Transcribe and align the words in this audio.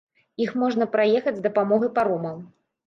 Іх 0.45 0.55
можна 0.61 0.89
праехаць 0.95 1.37
з 1.37 1.47
дапамогай 1.47 1.95
паромаў. 2.01 2.47